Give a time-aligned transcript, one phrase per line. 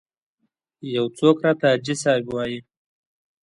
[0.95, 2.59] یو څوک راته حاجي صاحب وایي.